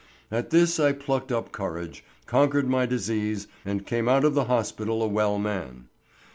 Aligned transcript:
At 0.31 0.49
this 0.49 0.79
I 0.79 0.93
plucked 0.93 1.31
up 1.31 1.51
courage, 1.51 2.03
conquered 2.25 2.67
my 2.67 2.87
disease 2.87 3.47
and 3.63 3.85
came 3.85 4.09
out 4.09 4.23
of 4.23 4.33
the 4.33 4.45
hospital 4.45 5.03
a 5.03 5.07
well 5.07 5.37
man. 5.37 5.89